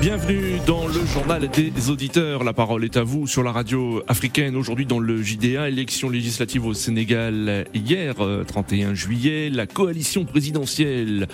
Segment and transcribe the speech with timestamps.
[0.00, 2.44] Bienvenue dans le journal des auditeurs.
[2.44, 4.54] La parole est à vous sur la radio africaine.
[4.54, 8.14] Aujourd'hui dans le JDA, élection législative au Sénégal hier,
[8.46, 9.48] 31 euh, juillet.
[9.48, 11.28] La coalition présidentielle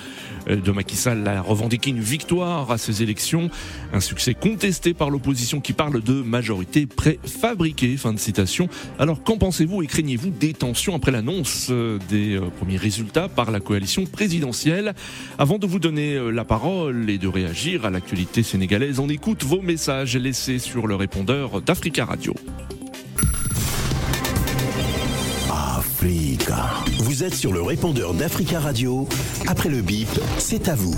[0.48, 3.50] euh, de Macky Sall a revendiqué une victoire à ces élections.
[3.93, 7.96] Un succès contesté par l'opposition qui parle de majorité préfabriquée.
[7.96, 8.68] Fin de citation.
[8.98, 13.58] Alors qu'en pensez-vous et craignez-vous des tensions après l'annonce euh, des premiers résultats par la
[13.58, 14.94] coalition présidentielle?
[15.39, 19.00] Avant de vous donner la parole et de réagir à l'actualité sénégalaise.
[19.00, 22.34] On écoute vos messages laissés sur le répondeur d'Africa Radio.
[25.50, 26.68] Africa.
[26.98, 29.08] Vous êtes sur le répondeur d'Africa Radio.
[29.48, 30.92] Après le bip, c'est à vous.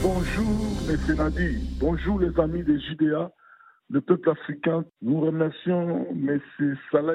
[0.00, 1.16] Bonjour, M.
[1.16, 1.58] Nadi.
[1.80, 3.32] Bonjour, les amis des JDA,
[3.90, 4.84] le peuple africain.
[5.00, 6.40] Nous remercions M.
[6.92, 7.14] Salah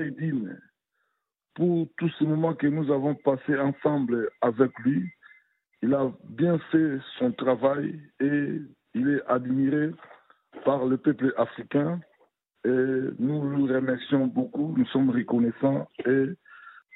[1.55, 5.09] pour tous ces moments que nous avons passés ensemble avec lui.
[5.81, 8.59] Il a bien fait son travail et
[8.97, 9.91] il est admiré
[10.65, 11.99] par le peuple africain
[12.65, 12.69] et
[13.19, 16.25] nous le remercions beaucoup, nous sommes reconnaissants et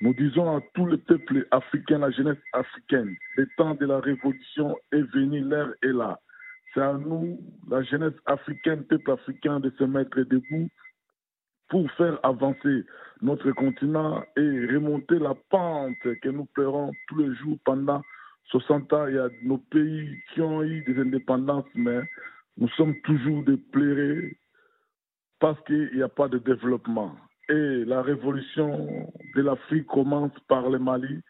[0.01, 4.75] nous disons à tout le peuple africain, la jeunesse africaine, le temps de la révolution
[4.91, 6.19] est venu, l'heure est là.
[6.73, 10.69] C'est à nous, la jeunesse africaine, peuple africain, de se mettre debout
[11.69, 12.83] pour faire avancer
[13.21, 18.01] notre continent et remonter la pente que nous pleurons tous les jours pendant
[18.51, 22.01] 60 ans, il y a nos pays qui ont eu des indépendances, mais
[22.57, 24.37] nous sommes toujours des plairés
[25.39, 27.15] parce qu'il n'y a pas de développement.
[27.49, 31.21] Et la révolution de l'Afrique commence par le Mali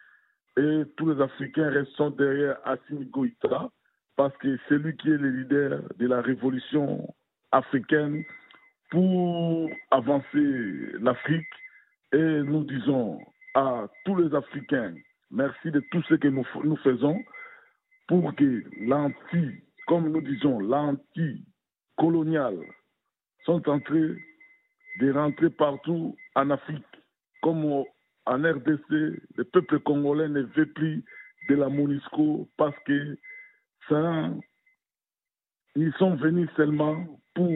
[0.58, 3.70] et tous les Africains restent derrière Assimi Goïta
[4.18, 7.08] parce que c'est lui qui est le leader de la révolution
[7.52, 8.24] africaine
[8.90, 11.48] pour avancer l'Afrique.
[12.14, 13.20] Et nous disons
[13.56, 14.94] à tous les Africains
[15.32, 16.44] Merci de tout ce que nous,
[16.84, 17.24] faisons
[18.08, 22.58] pour que l'anti, comme nous disons, l'anti-colonial
[23.46, 24.16] sont en train
[25.00, 26.84] de rentrer partout en Afrique,
[27.42, 27.64] comme
[28.26, 31.06] en RDC, le peuple congolais ne veut plus
[31.50, 33.18] de la MONUSCO parce que
[33.88, 34.30] ça,
[35.76, 37.52] ils sont venus seulement pour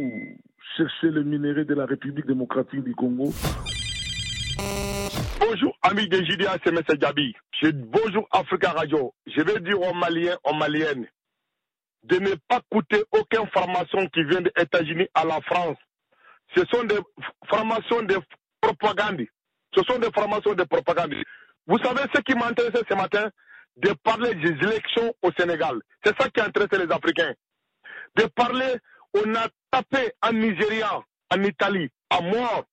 [0.78, 3.34] chercher le minerai de la République démocratique du Congo
[5.40, 6.82] Bonjour, amis de JDA, c'est M.
[6.98, 7.36] Gabi.
[7.64, 9.14] Bonjour, Africa Radio.
[9.28, 11.08] Je vais dire aux Maliens, aux Maliennes,
[12.04, 15.78] de ne pas coûter aucune formation qui vient des États-Unis à la France.
[16.56, 17.00] Ce sont des
[17.50, 18.18] formations de
[18.60, 19.22] propagande.
[19.74, 21.16] Ce sont des formations de propagande.
[21.66, 23.30] Vous savez ce qui m'intéressait ce matin?
[23.78, 25.80] De parler des élections au Sénégal.
[26.04, 27.34] C'est ça qui intéressé les Africains.
[28.18, 28.76] De parler,
[29.14, 31.02] on a tapé en Nigeria,
[31.34, 32.66] en Italie, à mort,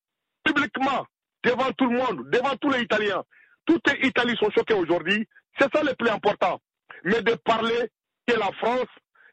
[0.45, 1.07] publiquement
[1.45, 3.23] devant tout le monde, devant tous les Italiens.
[3.67, 5.27] Toutes les Italiens sont choqués aujourd'hui.
[5.59, 6.61] C'est ça le plus important.
[7.05, 7.91] Mais de parler
[8.27, 8.89] que la France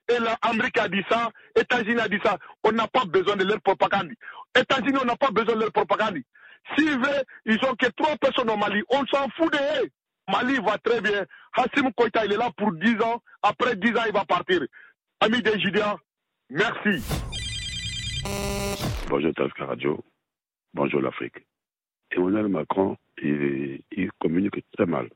[0.09, 3.61] et l'Amérique a dit ça, États-Unis a dit ça, on n'a pas besoin de leur
[3.61, 4.09] propagande.
[4.55, 6.17] États-Unis, on n'a pas besoin de leur propagande.
[6.75, 8.81] S'ils veulent, ils ont que trois personnes au Mali.
[8.89, 9.89] On s'en fout de eux.
[10.27, 11.25] Mali va très bien.
[11.53, 13.21] Hassim Koïta, il est là pour 10 ans.
[13.41, 14.61] Après 10 ans, il va partir.
[15.21, 15.57] Ami des
[16.49, 17.03] merci.
[19.09, 20.03] Bonjour Tasca Radio.
[20.73, 21.48] Bonjour l'Afrique.
[22.11, 23.81] Emmanuel Macron, il,
[24.19, 25.09] communique très mal.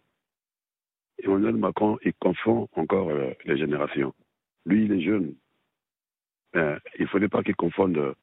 [1.17, 4.13] Emmanuel Macron, il confond encore euh, les générations.
[4.65, 5.35] Lui, il est jeune.
[6.53, 8.15] il ne faudrait pas qu'il confonde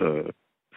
[0.00, 0.24] euh,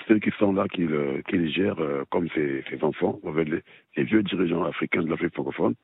[0.08, 0.90] ceux qui sont là, qu'il
[1.28, 3.62] qu gère euh, comme ses, enfants, les,
[3.96, 5.76] les, vieux dirigeants africains de l'Afrique francophone,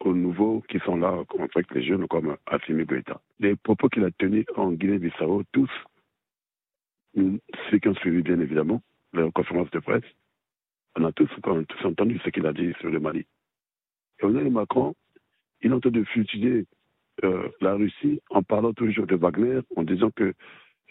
[0.00, 3.20] aux nouveaux qui sont là, comme les jeunes comme Assimi Goïta.
[3.40, 5.70] Les propos qu'il a tenus en Guinée-Bissau, tous,
[7.14, 8.82] ceux qui ont suivi bien évidemment,
[9.14, 10.04] la conférence de presse,
[10.96, 11.28] on a tous,
[11.84, 13.26] entendu ce qu'il a dit sur le Mali.
[14.20, 14.94] Emmanuel Macron,
[15.60, 16.66] il est en train de fustiger
[17.24, 20.34] euh, la Russie en parlant toujours de Wagner, en disant que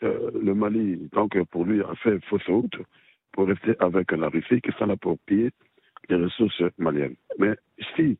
[0.04, 2.76] euh, le Mali, donc pour lui, a fait fausse route
[3.32, 5.52] pour rester avec la Russie, qui s'en a pour piller
[6.10, 7.16] les ressources maliennes.
[7.40, 7.56] Mais
[7.96, 8.18] si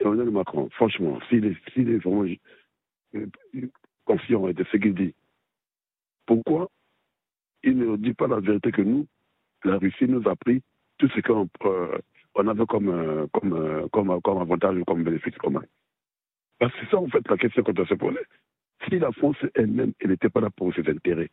[0.00, 2.26] Emmanuel Macron, franchement, s'il est, est, vraiment
[3.14, 3.26] euh,
[4.04, 5.14] confiant de ce qu'il dit,
[6.26, 6.68] pourquoi
[7.66, 9.06] il ne dit pas la vérité que nous,
[9.64, 10.62] la Russie nous a pris
[10.98, 11.98] tout ce qu'on euh,
[12.36, 15.62] avait comme, euh, comme, euh, comme, comme, avantage, comme bénéfice commun.
[16.60, 18.20] C'est ça, en fait, la question qu'on doit se poser.
[18.88, 21.28] Si la France elle-même, elle n'était pas là pour ses intérêts,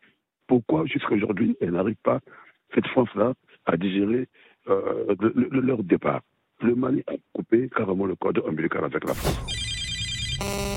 [0.48, 2.20] pourquoi jusqu'à aujourd'hui, elle n'arrive pas,
[2.74, 3.34] cette France-là,
[3.66, 4.28] à digérer
[4.66, 6.22] leur départ?
[6.62, 10.73] Le Mali a coupé carrément le code ombilical avec la France.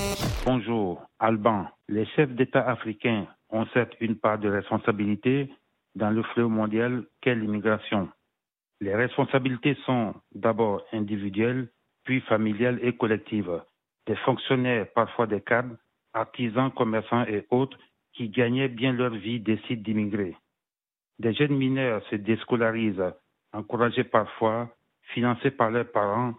[0.49, 1.67] Bonjour, Alban.
[1.89, 5.51] Les chefs d'État africains ont certes une part de responsabilité
[5.93, 8.07] dans le fléau mondial qu'est l'immigration.
[8.79, 11.67] Les responsabilités sont d'abord individuelles,
[12.05, 13.61] puis familiales et collectives.
[14.05, 15.75] Des fonctionnaires, parfois des cadres,
[16.13, 17.77] artisans, commerçants et autres
[18.13, 20.37] qui gagnaient bien leur vie décident d'immigrer.
[21.19, 23.13] Des jeunes mineurs se déscolarisent,
[23.51, 24.69] encouragés parfois,
[25.13, 26.35] financés par leurs parents,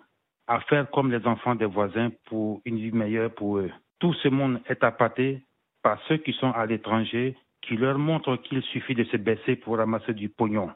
[0.46, 3.70] à faire comme les enfants des voisins pour une vie meilleure pour eux.
[3.98, 5.42] Tout ce monde est appâté
[5.82, 9.78] par ceux qui sont à l'étranger, qui leur montrent qu'il suffit de se baisser pour
[9.78, 10.70] ramasser du pognon.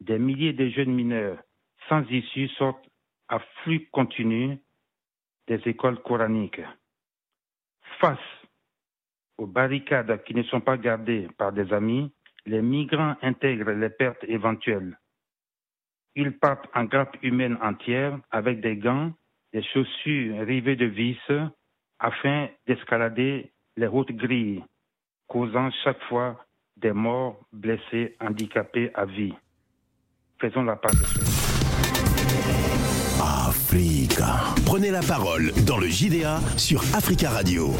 [0.00, 1.38] Des milliers de jeunes mineurs
[1.88, 2.88] sans issue sortent
[3.28, 4.58] à flux continu
[5.46, 6.60] des écoles coraniques.
[8.00, 8.18] Face
[9.38, 12.12] aux barricades qui ne sont pas gardées par des amis,
[12.46, 14.98] les migrants intègrent les pertes éventuelles.
[16.14, 19.12] Ils partent en grappe humaine entière avec des gants,
[19.52, 21.18] des chaussures rivées de vis
[22.02, 24.62] afin d'escalader les routes grilles,
[25.28, 26.44] causant chaque fois
[26.76, 29.32] des morts, blessés, handicapés à vie.
[30.40, 30.98] Faisons la part de
[33.48, 34.40] Africa.
[34.66, 37.70] Prenez la parole dans le JDA sur Africa Radio.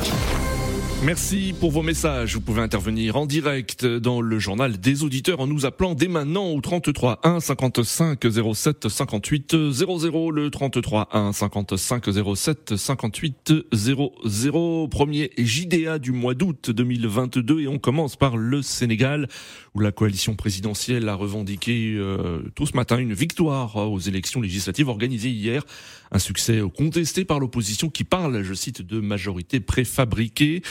[1.05, 2.35] Merci pour vos messages.
[2.37, 6.47] Vous pouvez intervenir en direct dans le journal des auditeurs en nous appelant dès maintenant
[6.51, 8.21] au 33 1 55
[8.55, 12.05] 07 58 00 le 33 1 55
[12.37, 19.27] 07 58 00 premier JDA du mois d'août 2022 et on commence par le Sénégal
[19.75, 24.89] où la coalition présidentielle a revendiqué euh, tout ce matin une victoire aux élections législatives
[24.89, 25.65] organisées hier
[26.13, 30.63] un succès contesté par l'opposition qui parle, je cite, de majorité préfabriquée.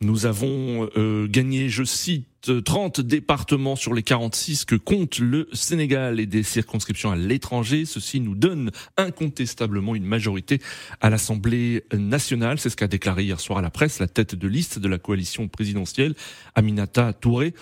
[0.00, 6.20] Nous avons euh, gagné, je cite, 30 départements sur les 46 que compte le Sénégal
[6.20, 7.84] et des circonscriptions à l'étranger.
[7.84, 10.60] Ceci nous donne incontestablement une majorité
[11.00, 12.58] à l'Assemblée nationale.
[12.58, 14.98] C'est ce qu'a déclaré hier soir à la presse la tête de liste de la
[14.98, 16.14] coalition présidentielle,
[16.54, 17.52] Aminata Touré.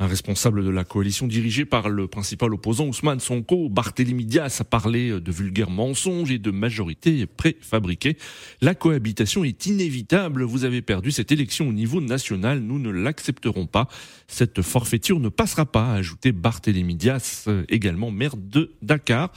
[0.00, 4.64] Un responsable de la coalition dirigée par le principal opposant Ousmane Sonko, Barthélémy Dias, a
[4.64, 8.16] parlé de vulgaires mensonges et de majorité préfabriquée.
[8.60, 10.42] La cohabitation est inévitable.
[10.42, 12.58] Vous avez perdu cette élection au niveau national.
[12.58, 13.86] Nous ne l'accepterons pas.
[14.26, 19.30] Cette forfaiture ne passera pas, a ajouté Barthélémy Dias, également maire de Dakar.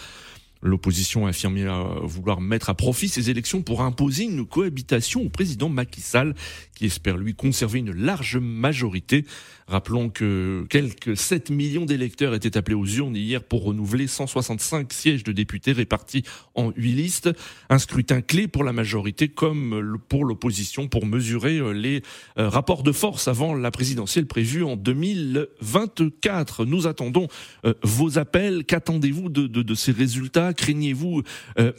[0.63, 1.67] L'opposition a affirmé
[2.01, 6.33] vouloir mettre à profit ces élections pour imposer une cohabitation au président Macky Sall,
[6.75, 9.25] qui espère lui conserver une large majorité.
[9.69, 15.25] Rappelons que quelques 7 millions d'électeurs étaient appelés aux urnes hier pour renouveler 165 sièges
[15.25, 16.23] de députés répartis
[16.55, 17.29] en 8 listes.
[17.69, 22.01] Un scrutin clé pour la majorité comme pour l'opposition pour mesurer euh, les
[22.37, 26.63] euh, rapports de force avant la présidentielle prévue en 2024.
[26.63, 27.27] Nous attendons
[27.65, 28.63] euh, vos appels.
[28.63, 30.53] Qu'attendez-vous de, de, de, ces résultats?
[30.53, 31.23] Craignez-vous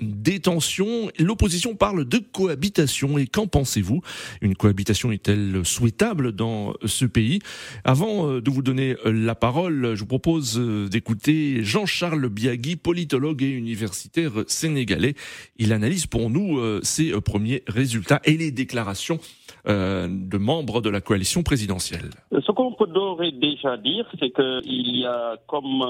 [0.00, 1.11] des tensions?
[1.19, 4.02] L'opposition parle de cohabitation et qu'en pensez-vous?
[4.43, 7.40] Une cohabitation est-elle souhaitable dans ce pays?
[7.85, 12.77] Avant euh, de vous donner euh, la parole, je vous propose euh, d'écouter Jean-Charles Biagui,
[12.77, 15.15] politologue et universitaire sénégalais.
[15.57, 19.19] Il analyse pour nous ses premiers résultats et les déclarations
[19.67, 22.11] de membres de la coalition présidentielle.
[22.59, 22.89] Qu'on peut
[23.35, 25.81] déjà dire, c'est qu'il y a comme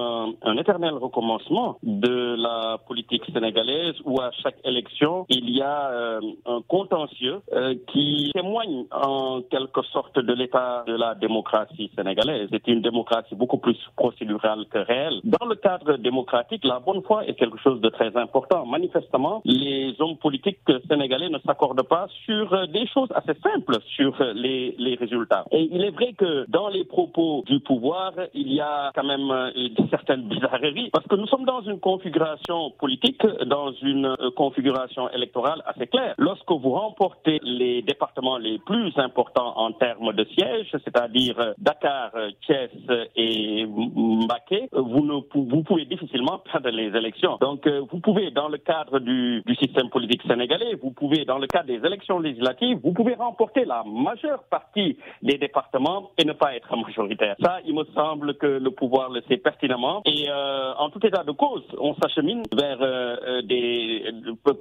[0.43, 6.61] un éternel recommencement de la politique sénégalaise où à chaque élection, il y a un
[6.69, 7.41] contentieux
[7.87, 12.49] qui témoigne en quelque sorte de l'état de la démocratie sénégalaise.
[12.53, 15.21] C'est une démocratie beaucoup plus procédurale que réelle.
[15.25, 18.67] Dans le cadre démocratique, la bonne foi est quelque chose de très important.
[18.67, 24.97] Manifestement, les hommes politiques sénégalais ne s'accordent pas sur des choses assez simples sur les,
[25.01, 25.47] résultats.
[25.53, 29.53] Et il est vrai que les propos du pouvoir, il y a quand même
[29.91, 35.87] certaines bizarreries parce que nous sommes dans une configuration politique, dans une configuration électorale assez
[35.87, 36.15] claire.
[36.19, 42.11] Lorsque vous remportez les départements les plus importants en termes de sièges, c'est-à-dire Dakar,
[42.45, 42.71] Thiès
[43.15, 47.37] et Mbaké, vous, ne, vous pouvez difficilement perdre les élections.
[47.41, 51.39] Donc, euh, vous pouvez, dans le cadre du, du, système politique sénégalais, vous pouvez, dans
[51.39, 56.33] le cadre des élections législatives, vous pouvez remporter la majeure partie des départements et ne
[56.33, 57.37] pas être majoritaire.
[57.43, 60.03] Ça, il me semble que le pouvoir le sait pertinemment.
[60.05, 64.05] Et euh, en tout état de cause, on s'achemine vers euh, des,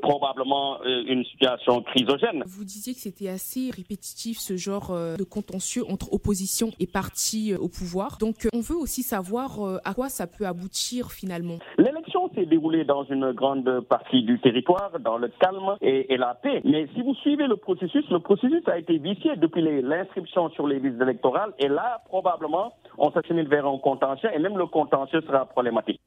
[0.01, 2.43] probablement une situation chrysogène.
[2.45, 7.57] Vous disiez que c'était assez répétitif ce genre de contentieux entre opposition et parti euh,
[7.57, 8.17] au pouvoir.
[8.19, 11.57] Donc euh, on veut aussi savoir euh, à quoi ça peut aboutir finalement.
[11.77, 16.33] L'élection s'est déroulée dans une grande partie du territoire, dans le calme et, et, la
[16.35, 16.61] paix.
[16.63, 20.79] Mais si vous suivez le processus, le processus a été vicié depuis l'inscription sur les
[20.79, 21.51] listes électorales.
[21.59, 26.01] Et là, probablement, on s'achemine vers un contentieux et même le contentieux sera problématique.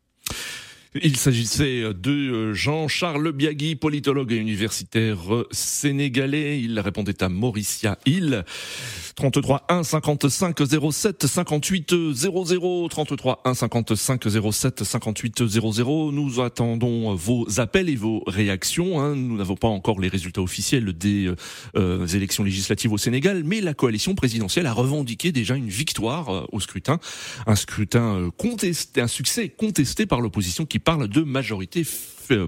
[0.97, 5.18] Il s'agissait de Jean-Charles Biagui, politologue et universitaire
[5.52, 6.61] sénégalais.
[6.61, 8.44] Il répondait à Mauricia Hill.
[9.14, 10.59] 33 1 55
[10.92, 16.11] 07 58 00 33 1 55 07 58 00.
[16.11, 19.00] Nous attendons vos appels et vos réactions.
[19.00, 19.14] Hein.
[19.14, 21.30] Nous n'avons pas encore les résultats officiels des
[21.76, 26.47] euh, élections législatives au Sénégal, mais la coalition présidentielle a revendiqué déjà une victoire euh,
[26.50, 26.99] au scrutin,
[27.47, 31.82] un scrutin euh, contesté, un succès contesté par l'opposition qui parle de majorité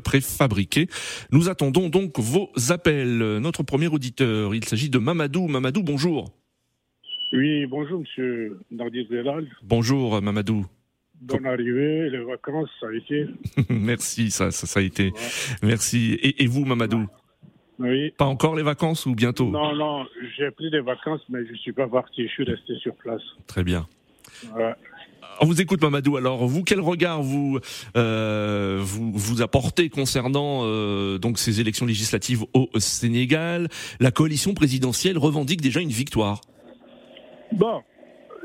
[0.02, 0.88] préfabriquée.
[1.30, 3.18] Nous attendons donc vos appels.
[3.38, 5.48] Notre premier auditeur, il s'agit de Mamadou.
[5.48, 6.32] Mamadou, bonjour.
[7.32, 9.48] Oui, bonjour Monsieur Nardi Zelal.
[9.62, 10.66] Bonjour Mamadou.
[11.22, 13.26] Bonne arrivée, les vacances, ça a été.
[13.70, 15.12] Merci, ça, ça, a été.
[15.62, 16.18] Merci.
[16.20, 17.06] Et, vous, Mamadou?
[17.78, 18.10] Oui.
[18.18, 19.48] Pas encore les vacances ou bientôt?
[19.48, 20.04] Non, non,
[20.36, 23.22] j'ai pris des vacances, mais je ne suis pas parti, je suis resté sur place.
[23.46, 23.86] Très bien.
[25.40, 26.16] On vous écoute, Mamadou.
[26.16, 27.58] Alors, vous, quel regard vous
[27.96, 33.68] euh, vous, vous apportez concernant euh, donc ces élections législatives au Sénégal?
[34.00, 36.40] La coalition présidentielle revendique déjà une victoire.
[37.52, 37.82] Bon,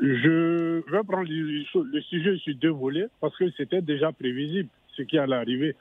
[0.01, 5.17] je vais prendre le sujet sur deux volets parce que c'était déjà prévisible ce qui
[5.17, 5.75] allait arriver.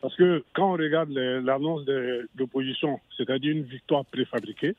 [0.00, 4.74] Parce que quand on regarde l'annonce de l'opposition, c'est-à-dire une victoire préfabriquée,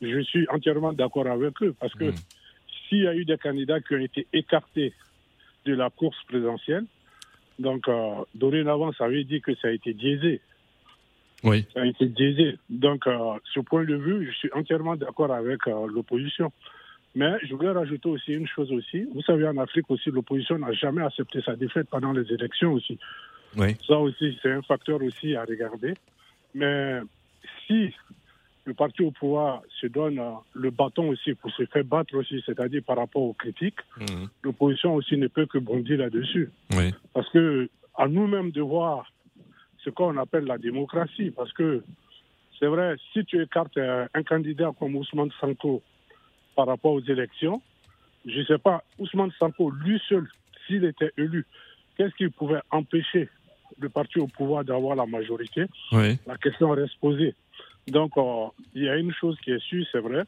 [0.00, 2.14] je suis entièrement d'accord avec eux parce que hmm.
[2.92, 4.92] S'il y a eu des candidats qui ont été écartés
[5.64, 6.84] de la course présidentielle,
[7.58, 10.40] donc euh, dorénavant, ça veut dire que ça a été diésé.
[11.42, 11.66] Oui.
[11.72, 12.58] Ça a été diésé.
[12.68, 16.52] Donc, euh, ce point de vue, je suis entièrement d'accord avec euh, l'opposition.
[17.14, 19.06] Mais je voulais rajouter aussi une chose aussi.
[19.14, 22.98] Vous savez, en Afrique aussi, l'opposition n'a jamais accepté sa défaite pendant les élections aussi.
[23.56, 23.76] Oui.
[23.86, 25.94] Ça aussi, c'est un facteur aussi à regarder.
[26.54, 27.00] Mais
[27.66, 27.92] si
[28.64, 32.42] le parti au pouvoir se donne euh, le bâton aussi pour se faire battre aussi,
[32.46, 34.28] c'est-à-dire par rapport aux critiques, mhm.
[34.42, 36.50] l'opposition aussi ne peut que bondir là-dessus.
[36.72, 36.92] Oui.
[37.12, 39.10] Parce que à nous-mêmes de voir
[39.84, 41.82] ce qu'on appelle la démocratie, parce que
[42.58, 45.82] c'est vrai, si tu écartes euh, un candidat comme Ousmane Sanko
[46.54, 47.62] par rapport aux élections.
[48.24, 50.28] Je ne sais pas, Ousmane Sanko, lui seul,
[50.66, 51.46] s'il était élu,
[51.96, 53.28] qu'est-ce qui pouvait empêcher
[53.78, 55.64] le parti au pouvoir d'avoir la majorité?
[56.26, 57.34] La question reste posée.
[57.88, 60.24] Donc, euh, il y a une chose qui est sûre, c'est vrai.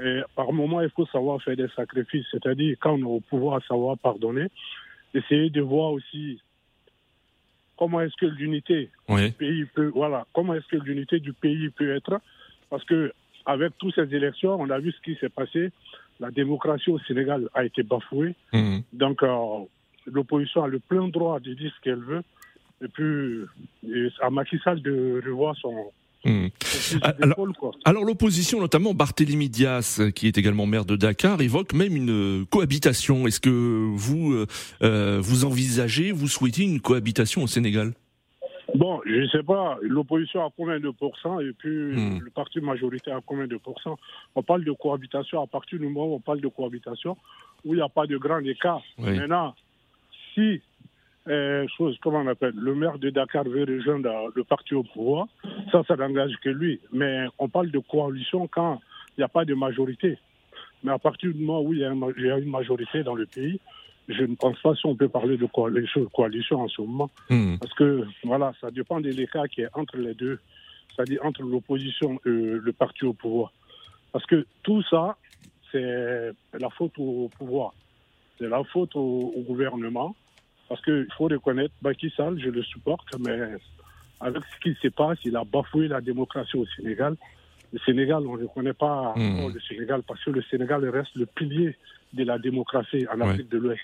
[0.00, 3.60] Et par moment, il faut savoir faire des sacrifices, c'est-à-dire quand on est au pouvoir,
[3.66, 4.46] savoir pardonner,
[5.14, 6.40] essayer de voir aussi
[7.76, 11.94] comment est-ce que l'unité du pays peut, voilà, comment est-ce que l'unité du pays peut
[11.94, 12.20] être,
[12.68, 13.12] parce que
[13.46, 15.72] avec toutes ces élections, on a vu ce qui s'est passé.
[16.20, 18.34] La démocratie au Sénégal a été bafouée.
[18.52, 18.82] Mhm.
[18.92, 19.64] Donc, euh,
[20.06, 22.22] l'opposition a le plein droit de dire ce qu'elle veut.
[22.82, 23.44] Et puis,
[24.20, 25.90] à Macky Sall de revoir son,
[26.24, 26.50] mhm.
[27.84, 33.26] Alors, l'opposition, notamment Barthélémy Dias, qui est également maire de Dakar, évoque même une cohabitation.
[33.26, 34.46] Est-ce que vous euh,
[34.82, 37.92] euh, vous envisagez, vous souhaitez une cohabitation au Sénégal?
[38.74, 42.20] Bon, je ne sais pas, l'opposition a combien de pourcents et puis hmm.
[42.20, 43.98] le parti majoritaire a combien de pourcents?
[44.36, 47.16] On parle de cohabitation à partir du moment où on parle de cohabitation
[47.64, 48.82] où il n'y a pas de grand écart.
[48.96, 49.54] Maintenant,
[50.34, 50.62] si,
[51.30, 55.26] euh, chose, comment on appelle, le maire de Dakar veut rejoindre le parti au pouvoir,
[55.70, 56.80] ça, ça n'engage que lui.
[56.92, 58.80] Mais on parle de coalition quand
[59.16, 60.18] il n'y a pas de majorité.
[60.82, 63.60] Mais à partir du moment où il y a une majorité dans le pays,
[64.10, 67.10] je ne pense pas si on peut parler de coalition en ce moment.
[67.28, 67.56] Hmm.
[67.58, 70.38] Parce que, voilà, ça dépend de l'écart qui est entre les deux,
[70.94, 73.52] c'est-à-dire entre l'opposition et le parti au pouvoir.
[74.12, 75.16] Parce que tout ça,
[75.70, 77.72] c'est la faute au pouvoir.
[78.38, 80.16] C'est la faute au, gouvernement.
[80.70, 83.36] Parce qu'il faut reconnaître, Baki Sall, je le supporte, mais
[84.20, 87.16] avec ce qui se passe, il a bafoué la démocratie au Sénégal.
[87.72, 89.52] Le Sénégal, on ne reconnaît pas hmm.
[89.52, 91.76] le Sénégal parce que le Sénégal reste le pilier
[92.12, 93.82] de la démocratie en Afrique de l'Ouest.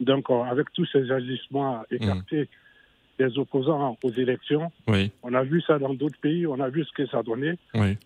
[0.00, 2.46] Donc, euh, avec tous ces agissements écartés
[3.18, 4.70] des opposants aux élections,
[5.22, 7.56] on a vu ça dans d'autres pays, on a vu ce que ça donnait.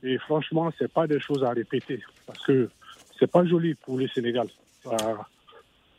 [0.04, 2.70] Et franchement, ce n'est pas des choses à répéter parce que
[3.18, 4.46] ce n'est pas joli pour le Sénégal.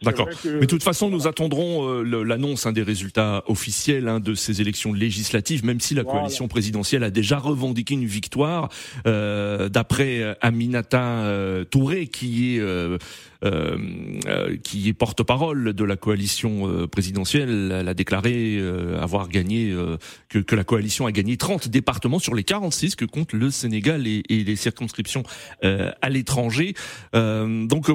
[0.03, 0.29] D'accord.
[0.45, 4.62] Mais de toute façon, nous attendrons euh, l'annonce hein, des résultats officiels hein, de ces
[4.62, 8.69] élections législatives, même si la coalition présidentielle a déjà revendiqué une victoire.
[9.07, 12.98] Euh, D'après euh, Aminata euh, Touré, qui est euh,
[14.63, 18.62] qui est porte-parole de la coalition présidentielle, elle a déclaré
[19.00, 19.75] avoir gagné
[20.29, 24.07] que, que, la coalition a gagné 30 départements sur les 46 que compte le Sénégal
[24.07, 25.23] et, et les circonscriptions
[25.62, 26.73] à l'étranger.
[27.13, 27.89] donc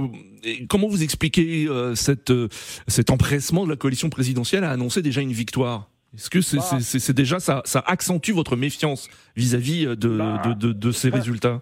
[0.68, 2.48] comment vous expliquez euh, cette, euh,
[2.86, 5.88] cet empressement de la coalition présidentielle à annoncer déjà une victoire?
[6.14, 7.12] Est-ce que c'est bah.
[7.12, 10.54] déjà ça, ça accentue votre méfiance vis-à-vis euh, bah.
[10.58, 11.60] de, de, ces résultats?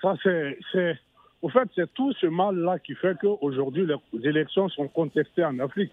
[0.00, 0.58] Ça, c'est.
[1.40, 5.92] Au fait, c'est tout ce mal-là qui fait qu'aujourd'hui, les élections sont contestées en Afrique.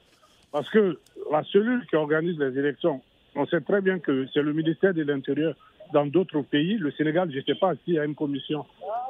[0.51, 0.99] Parce que
[1.31, 3.01] la cellule qui organise les élections,
[3.35, 5.55] on sait très bien que c'est le ministère de l'Intérieur
[5.93, 6.77] dans d'autres pays.
[6.77, 8.65] Le Sénégal, je ne sais pas s'il y a une commission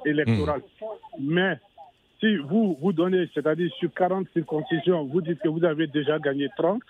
[0.05, 0.61] électorale.
[1.19, 1.57] Mais
[2.19, 6.49] si vous vous donnez, c'est-à-dire sur 40 circoncisions, vous dites que vous avez déjà gagné
[6.57, 6.81] 30,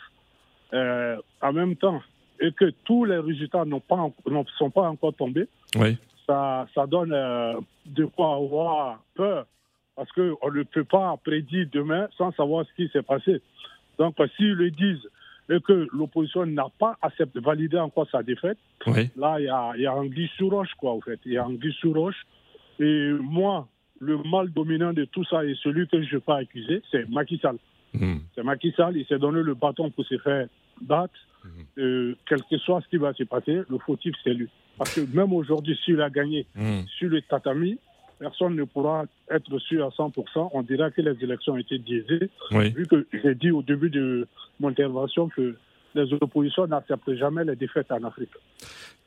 [0.73, 2.01] euh, en même temps,
[2.39, 5.47] et que tous les résultats n'ont pas, ne sont pas encore tombés,
[5.77, 5.97] oui.
[6.25, 9.45] Ça, ça donne euh, de quoi avoir peur.
[9.95, 13.41] Parce qu'on ne peut pas prédire demain sans savoir ce qui s'est passé.
[13.97, 15.09] Donc, s'ils le disent
[15.49, 18.57] et que l'opposition n'a pas accepté, valider encore sa défaite,
[19.15, 21.19] là, il y a, y a un sous roche, quoi, en fait.
[21.25, 22.25] Il y a un sous roche.
[22.79, 23.67] Et moi,
[23.99, 27.07] le mal dominant de tout ça et celui que je ne vais pas accuser, c'est
[27.09, 27.57] Macky Sall.
[27.93, 28.17] Hmm.
[28.33, 30.47] C'est Macky Sall, il s'est donné le bâton pour se faire
[30.81, 31.13] battre.
[31.43, 31.49] Hmm.
[31.77, 34.49] Euh, quel que soit ce qui va se passer, le fautif, c'est lui.
[34.77, 36.81] Parce que même aujourd'hui, s'il a gagné hmm.
[36.97, 37.77] sur le tatami,
[38.19, 40.49] personne ne pourra être sûr à 100%.
[40.53, 42.29] On dira que les élections ont été biaisées.
[42.51, 44.27] Vu que j'ai dit au début de
[44.59, 45.55] mon intervention que
[45.93, 48.31] les oppositions n'acceptent jamais les défaites en Afrique.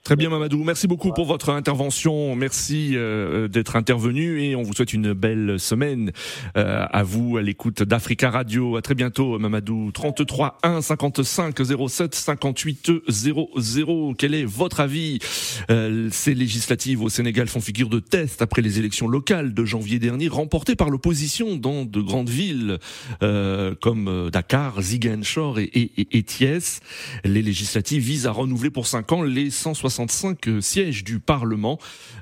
[0.04, 4.72] Très bien Mamadou, merci beaucoup pour votre intervention, merci euh, d'être intervenu et on vous
[4.72, 6.12] souhaite une belle semaine
[6.56, 8.76] euh, à vous à l'écoute d'Africa Radio.
[8.76, 9.90] À très bientôt Mamadou.
[9.92, 11.56] 33 1 55
[11.88, 14.14] 07 58 00.
[14.16, 15.18] Quel est votre avis
[15.70, 19.98] euh, Ces législatives au Sénégal font figure de test après les élections locales de janvier
[19.98, 22.78] dernier remportées par l'opposition dans de grandes villes
[23.20, 26.80] comme Dakar, Ziguinchor et, et, et Thiès.
[27.24, 31.78] Les législatives visent à renouveler pour 5 ans les 160 65 euh, sièges du Parlement,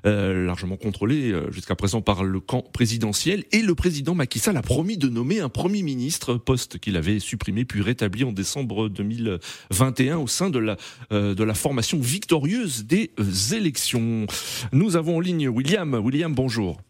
[0.07, 3.45] euh, largement contrôlés euh, jusqu'à présent par le camp présidentiel.
[3.53, 7.19] Et le président Macky Sall a promis de nommer un Premier ministre, poste qu'il avait
[7.19, 10.77] supprimé puis rétabli en décembre 2021 au sein de la,
[11.11, 13.11] de la formation victorieuse des
[13.53, 14.27] élections.
[14.73, 15.95] Nous avons en ligne William.
[15.95, 16.81] William, bonjour.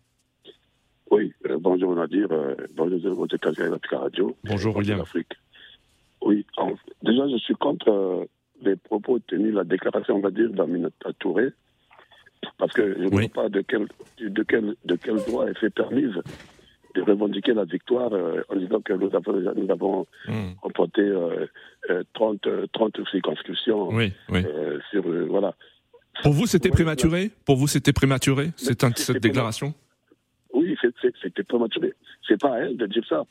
[1.11, 2.29] Oui, bonjour Nadir,
[2.77, 3.27] bonjour
[3.91, 4.37] Radio.
[4.45, 5.03] Bonjour William.
[6.23, 6.45] Oui,
[7.03, 8.27] déjà je suis contre
[8.63, 11.49] les propos tenus, la déclaration, on va dire, d'Aminata Touré,
[12.59, 13.87] parce que je ne vois pas de quel,
[14.19, 16.15] de, quel, de quel droit elle s'est permise
[16.97, 20.53] de revendiquer la victoire euh, en disant que nous avons, nous avons hmm.
[20.63, 21.03] remporté
[22.15, 24.43] 30, euh, 30 euh, circonscriptions oui, oui.
[24.91, 25.03] sur.
[25.29, 25.55] voilà.
[26.23, 27.31] Pour vous, c'était prématuré?
[27.45, 29.75] Pour vous, c'était prématuré cette, cette déclaration?
[30.55, 30.75] Oui,
[31.23, 31.93] c'était prématuré.
[32.27, 33.25] C'est pas à elle de dire ça.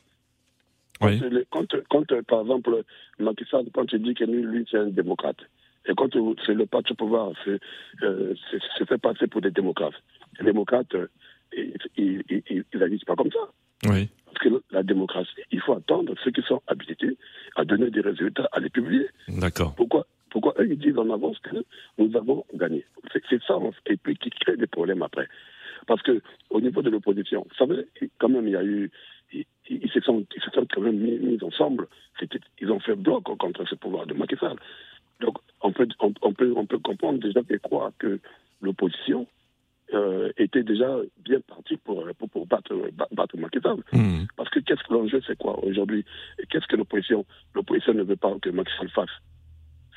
[1.00, 2.82] Quand, par exemple,
[3.18, 5.38] Macky Sall, quand il dit que lui, lui c'est un démocrate,
[5.88, 6.08] et quand
[6.44, 7.60] c'est le parti au pouvoir, c'est
[8.02, 8.34] euh,
[8.88, 9.94] fait passer pour des démocrates.
[10.40, 11.08] Les démocrates, euh,
[11.96, 13.90] ils n'agissent pas comme ça.
[13.90, 14.08] Oui.
[14.26, 17.16] Parce que la démocratie, il faut attendre ceux qui sont habilités
[17.56, 19.06] à donner des résultats, à les publier.
[19.28, 19.74] D'accord.
[19.74, 21.56] Pourquoi pourquoi eux, ils disent en avance que
[21.96, 22.84] nous avons gagné
[23.30, 25.28] C'est ça, et puis qui crée des problèmes après.
[25.86, 27.86] Parce que au niveau de l'opposition, vous savez,
[28.18, 28.90] quand même, il y a eu
[29.32, 31.88] ils, se sont, ils se sont quand même mis, ensemble.
[32.60, 34.56] Ils ont fait bloc contre ce pouvoir de Macky Sall.
[35.20, 38.20] Donc, on peut, on, peut, on peut comprendre déjà qu'ils croient que
[38.60, 39.26] l'opposition
[39.94, 42.74] euh, était déjà bien partie pour, pour, battre,
[43.12, 43.78] battre Macky Sall.
[43.92, 44.24] Hmm.
[44.36, 46.04] Parce que qu'est-ce que l'enjeu, c'est quoi aujourd'hui
[46.50, 49.10] Qu'est-ce que l'opposition L'opposition ne veut pas que Macky Sall fasse.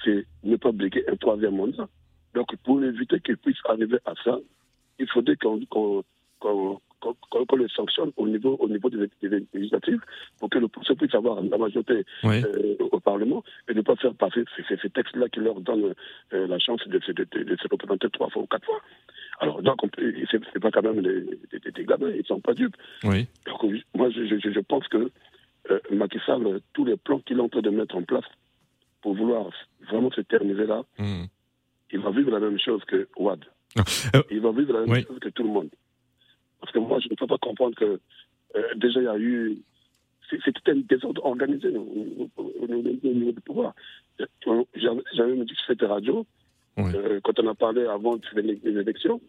[0.04, 1.90] C'est ne pas obliger un troisième mandat.
[2.34, 4.38] Donc, pour éviter qu'il puisse arriver à ça,
[5.00, 5.60] il faudrait qu'on
[7.00, 9.10] qu'on le sanctionne au niveau, au niveau des,
[9.54, 10.02] législatives
[10.40, 14.14] pour que le procès puisse avoir la majorité euh, au Parlement et ne pas faire
[14.14, 15.94] passer ces, textes-là qui leur donnent
[16.34, 18.82] euh, la chance de, se représenter trois fois ou quatre fois.
[19.40, 19.80] Alors, donc,
[20.32, 22.76] c'est pas quand même des, des, gamins, ils ne sont pas dupes.
[23.04, 23.28] Oui.
[23.46, 25.10] Donc, moi, je, je, je pense que
[25.72, 28.26] euh, Macky Sall, tous les plans qu'il est en train de mettre en place
[29.02, 29.50] pour vouloir
[29.90, 31.26] vraiment se terminer là, hmm.
[31.92, 33.44] il va vivre la même chose que Ouad.
[34.32, 35.70] il va vivre la même chose que tout le monde.
[36.60, 38.00] Parce que moi, je ne peux pas comprendre que
[38.56, 39.58] euh, déjà, il y a eu.
[40.30, 42.68] C'était un désordre organisé au
[43.08, 43.74] niveau du pouvoir.
[44.76, 46.26] J'avais me dit que c'était radio.
[46.78, 49.20] Euh, quand on a parlé avant des élections,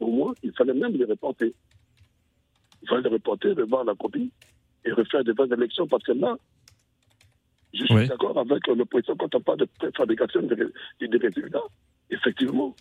[0.00, 1.54] au moins, il fallait même les reporter.
[2.82, 4.32] Il fallait les reporter, revoir la copie
[4.84, 6.36] et refaire des vraies élections parce que là,
[7.72, 11.62] je suis d'accord avec l'opposition quand on parle de préfabrication des, des résultats.
[12.10, 12.74] Effectivement,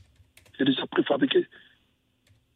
[0.58, 1.46] c'est déjà préfabriqué.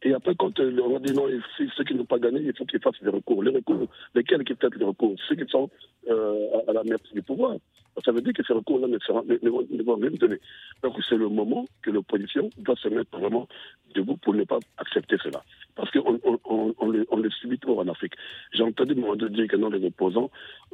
[0.04, 2.80] Et après, quand euh, on dit non, ceux qui n'ont pas gagné, il faut qu'ils
[2.80, 3.42] fassent des recours.
[3.42, 5.14] Les recours, lesquels qui peut-être les recours?
[5.28, 5.70] Ceux qui sont
[6.08, 7.56] euh, à la merci du pouvoir.
[8.04, 10.38] Ça veut dire que ces recours-là ne, ne, vont rien donner.
[10.82, 13.46] Donc c'est le moment que l'opposition doit se mettre vraiment
[13.94, 15.42] debout pour ne pas accepter cela.
[15.76, 18.14] Parce qu'on on, on, le, on le subit trop en Afrique.
[18.52, 20.30] J'ai entendu mon dire que non, les opposants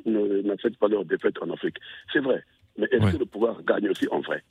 [0.07, 1.77] n'acceptent pas leur défaite en Afrique.
[2.13, 2.45] C'est vrai.
[2.77, 4.43] Mais est-ce que le pouvoir gagne aussi en vrai?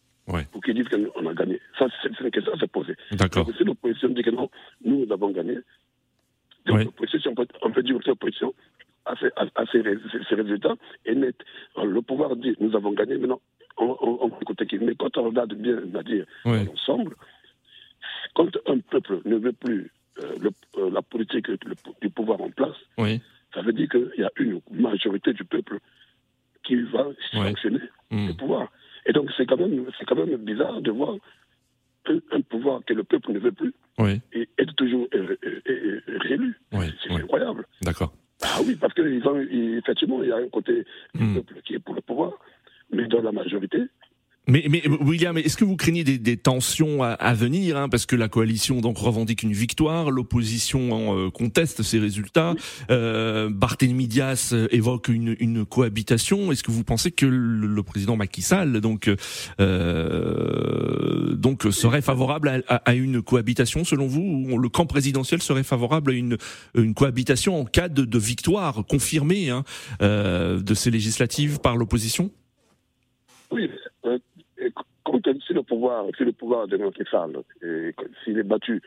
[0.52, 1.60] Pour qu'ils disent qu'on a gagné.
[1.78, 2.96] Ça, c'est une question à se poser.
[3.12, 3.50] D'accord.
[3.58, 4.50] Si l'opposition dit que non,
[4.84, 5.58] nous, nous avons gagné,
[6.66, 8.54] donc on, peut, on peut dire que l'opposition
[9.06, 9.16] à
[9.72, 11.36] ces, résultats est net.
[11.78, 13.40] le pouvoir dit nous avons gagné, maintenant
[13.78, 14.78] on, on, on côté qui.
[14.80, 17.16] Mais quand on regarde bien, à dire ensemble,
[18.36, 21.48] quand un peuple ne veut plus euh, le, euh, la politique
[22.02, 22.76] du pouvoir en place,
[23.54, 25.80] ça veut dire qu'il y a une majorité du peuple
[26.64, 27.80] qui va sanctionner
[28.12, 28.36] le hmm.
[28.36, 28.68] pouvoir.
[29.08, 31.16] Et donc c'est quand même c'est quand même bizarre de voir
[32.06, 33.74] un, pouvoir que le peuple ne veut plus
[34.34, 36.56] et être toujours réélu.
[36.72, 37.66] c'est incroyable.
[37.82, 38.14] D'accord.
[38.44, 41.36] Ah oui, parce qu'effectivement, il y a un côté du hmm.
[41.36, 42.34] peuple qui est pour le pouvoir,
[42.92, 43.80] mais dans la majorité,
[44.48, 48.06] mais, mais William, est-ce que vous craignez des, des tensions à, à venir hein, Parce
[48.06, 52.56] que la coalition donc revendique une victoire, l'opposition euh, conteste ces résultats.
[52.90, 56.52] Euh, Barthélémy Dias euh, évoque une, une cohabitation.
[56.52, 59.10] Est-ce que vous pensez que le, président Macky Sall donc
[59.60, 65.64] euh, donc serait favorable à, à, une cohabitation selon vous ou le camp présidentiel serait
[65.64, 66.38] favorable à une,
[66.76, 69.64] une cohabitation en cas de, de victoire confirmée hein,
[70.02, 72.32] euh, de ces législatives par l'opposition?
[73.52, 73.70] Oui,
[75.88, 77.44] pouvoir, si le pouvoir de Macky Sall,
[78.24, 78.82] s'il est battu,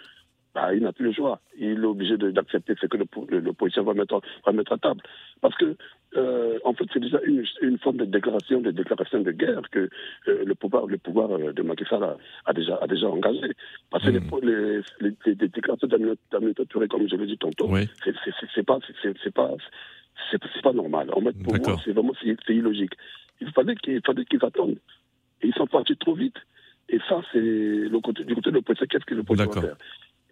[0.55, 1.41] bah, il n'a plus le choix.
[1.57, 5.01] Il est obligé d'accepter ce que l'opposition va mettre, va mettre à table.
[5.41, 5.77] Parce que,
[6.17, 9.89] euh, en fait, c'est déjà une, une, forme de déclaration, de déclaration de guerre que
[10.27, 13.53] euh, le pouvoir, le pouvoir euh, de Macky Sall a, déjà, a déjà engagé.
[13.91, 17.89] Parce que les, les, les, déclarations d'Aminata Touré, comme je l'ai dit tantôt, oui.
[18.55, 18.79] c'est pas,
[19.23, 19.55] c'est pas,
[20.33, 21.11] c'est pas normal.
[21.13, 22.95] En fait, pour moi, c'est vraiment, c'est illogique.
[23.41, 24.79] Il fallait qu'ils attendent.
[25.43, 26.37] Et ils sont partis trop vite.
[26.91, 28.87] Et ça, c'est le côté, du côté de l'opposition.
[28.91, 29.77] Qu'est-ce que l'opposition va faire?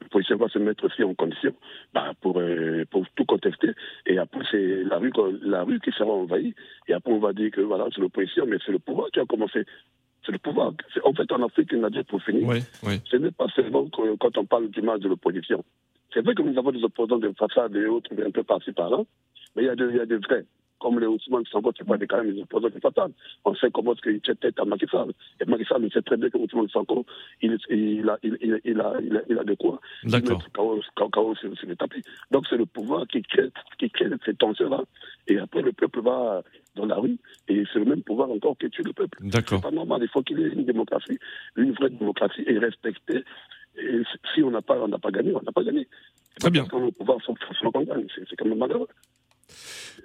[0.00, 1.54] L'opposition va se mettre aussi en condition
[1.92, 3.70] bah, pour, euh, pour tout contester.
[4.06, 6.54] Et après, c'est la rue, la rue qui sera envahie.
[6.88, 9.24] Et après, on va dire que voilà, c'est l'opposition, mais c'est le pouvoir qui a
[9.24, 9.64] commencé.
[10.24, 10.72] C'est le pouvoir.
[11.04, 12.48] En fait, en Afrique, on a dit pour finir.
[13.10, 15.64] Ce n'est pas seulement quand on parle du mal de l'opposition.
[16.12, 18.98] C'est vrai que nous avons des opposants de façade et autres, un peu par-ci par-là,
[19.54, 20.44] mais il y a des, il y a des vrais
[20.78, 23.12] comme les Ousmane Sango, c'est pas des quand même des opposants de façade.
[23.44, 25.12] On sait comment est-ce qu'il tête à Macky Sall.
[25.40, 27.04] Et Macky Sall, il sait très bien que Ousmane Sango,
[27.42, 30.42] il, il, a, il, il, il, a, il, a, il a de quoi D'accord.
[30.52, 32.02] KO sur, sur le tapis.
[32.30, 34.82] Donc c'est le pouvoir qui crée, qui crée ces tensions-là.
[35.26, 36.42] Et après, le peuple va
[36.76, 39.18] dans la rue et c'est le même pouvoir encore qui tue le peuple.
[39.20, 39.58] D'accord.
[39.58, 40.00] C'est pas normal.
[40.02, 41.18] Il faut qu'il y ait une démocratie,
[41.56, 43.24] une vraie démocratie et respecter.
[43.76, 44.02] Et
[44.34, 45.86] si on n'a pas, on n'a pas gagné, on n'a pas gagné.
[46.40, 46.64] Très bien.
[46.66, 48.88] Quand le pouvoir c'est quand même malheureux.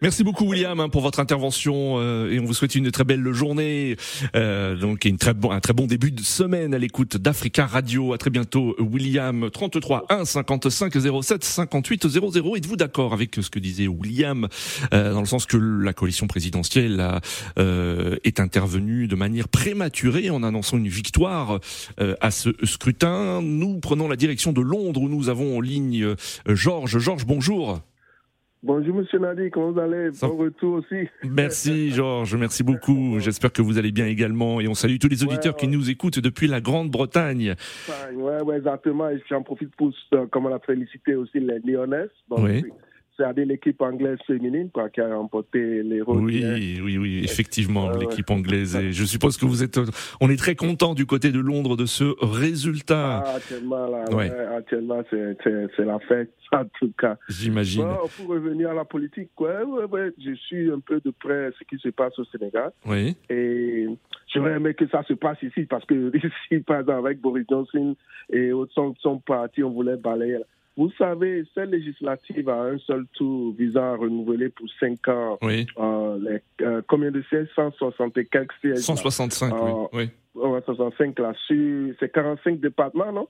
[0.04, 3.32] Merci beaucoup William hein, pour votre intervention euh, et on vous souhaite une très belle
[3.32, 3.96] journée
[4.36, 8.12] euh, donc une très bon, un très bon début de semaine à l'écoute d'Africa Radio.
[8.12, 12.56] À très bientôt William 33 1 55 07 58 00.
[12.58, 14.50] Êtes-vous d'accord avec ce que disait William
[14.94, 17.22] euh, dans le sens que la coalition présidentielle a,
[17.58, 21.60] euh, est intervenue de manière prématurée en annonçant une victoire
[22.02, 23.42] euh, à ce scrutin?
[23.42, 26.98] Nous prenons la direction de Londres où nous avons en ligne Georges.
[27.00, 27.82] Georges, bonjour.
[28.64, 30.10] Bonjour Monsieur Nadi, comment vous allez?
[30.22, 31.10] Bon retour aussi.
[31.26, 33.20] Merci Georges, merci beaucoup.
[33.20, 36.20] J'espère que vous allez bien également et on salue tous les auditeurs qui nous écoutent
[36.20, 37.56] depuis la Grande-Bretagne.
[38.16, 39.10] Ouais, ouais, exactement.
[39.10, 42.06] Et j'en profite pour, euh, comment la féliciter aussi les Lyonnais.
[42.30, 42.64] oui
[43.18, 46.24] c'est l'équipe anglaise féminine quoi, qui a remporté les rôles.
[46.24, 48.76] Oui, oui, oui, effectivement, l'équipe anglaise.
[48.76, 49.80] Et je suppose que vous êtes,
[50.22, 53.24] on est très content du côté de Londres de ce résultat.
[53.26, 54.32] Ah, actuellement, ouais.
[54.70, 57.18] c'est la fête, en tout cas.
[57.30, 57.84] J'imagine.
[57.84, 59.60] Bon, pour revenir à la politique, ouais,
[60.24, 62.72] je suis un peu de près ce qui se passe au Sénégal.
[62.86, 63.16] Oui.
[63.30, 63.88] Et
[64.34, 67.96] j'aurais aimé que ça se passe ici, parce que ici, par exemple, avec Boris Johnson
[68.32, 70.40] et autres sont, sont partis, on voulait balayer
[70.76, 75.68] vous savez, cette législative a un seul tour visant à renouveler pour 5 ans oui.
[75.78, 77.48] euh, les, euh, combien de sièges?
[77.56, 78.80] 160 et quelques sièges.
[78.80, 80.10] 165, euh, oui.
[80.34, 80.62] oui.
[80.66, 81.96] 65 là-dessus.
[82.00, 83.28] C'est 45 départements, non?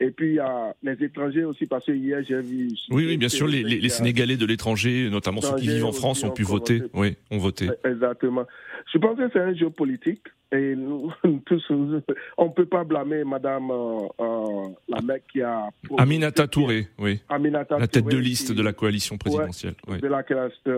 [0.00, 2.68] Et puis, il y a les étrangers aussi, parce que hier, j'ai vu...
[2.90, 6.22] Oui, oui, bien sûr, les, les, Sénégalais de l'étranger, notamment ceux qui vivent en France,
[6.24, 6.82] ont pu voter.
[6.94, 7.68] Oui, ont voté.
[7.84, 8.46] Exactement.
[8.92, 10.22] Je pense que c'est un jeu politique.
[10.52, 11.12] Et nous,
[11.46, 15.68] tous, on ne peut pas blâmer Madame euh, euh, la mec qui a...
[15.98, 17.20] Aminata Touré, oui.
[17.28, 19.74] Aminata la tête de liste de la coalition présidentielle.
[19.88, 20.22] Ouais, De la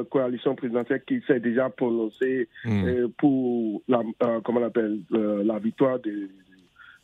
[0.05, 2.85] coalition présidentielle qui s'est déjà prononcée hmm.
[2.87, 4.03] euh, pour la,
[4.43, 6.31] comment on appelle, la victoire de,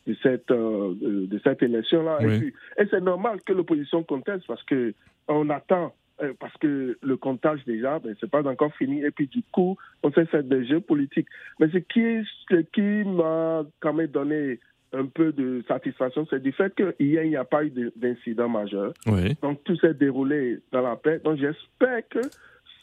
[0.06, 2.18] de cette, de cette élection-là.
[2.22, 4.94] Et, et c'est normal que l'opposition conteste parce que
[5.28, 9.02] on attend euh, parce que le comptage déjà, ben, c'est pas encore fini.
[9.02, 11.26] Et puis du coup, on sait faire des jeux politiques.
[11.58, 14.60] Mais ce qui, ce qui m'a quand même donné
[14.92, 18.92] un peu de satisfaction, c'est du fait qu'hier, il n'y a pas eu d'incident majeur.
[19.42, 21.20] Donc tout s'est déroulé dans la paix.
[21.24, 22.20] Donc j'espère que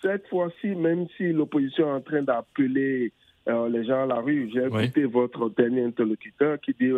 [0.01, 3.13] cette fois-ci, même si l'opposition est en train d'appeler
[3.47, 6.91] euh, les gens à la rue, j'ai écouté votre dernier interlocuteur qui dit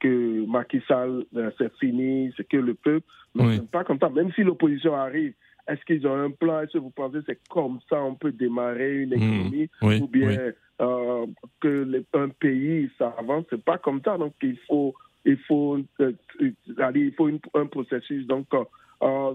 [0.00, 3.06] que Macky Sall, euh, c'est fini, c'est que le peuple.
[3.36, 4.10] n'est pas content.
[4.10, 5.34] Même si l'opposition arrive
[5.68, 6.60] Est-ce qu'ils ont un plan?
[6.62, 9.22] Est-ce que vous pensez que c'est comme ça on peut démarrer une Hmm.
[9.22, 9.70] économie?
[9.82, 10.52] Oui, ou bien oui.
[10.80, 11.26] euh,
[11.60, 14.16] que les- un pays ça avance C'est pas comme ça.
[14.16, 18.26] Donc il faut il faut euh, euh, il faut une- un processus.
[18.26, 19.34] Donc euh,